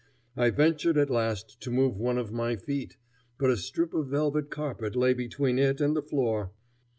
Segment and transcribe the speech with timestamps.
[0.35, 2.97] I ventured at last to move one of my feet,
[3.37, 6.51] but a strip of velvet carpet lay between it and the floor.